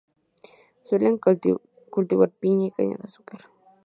[0.85, 3.41] Suelen cultivar piña y caña de azúcar.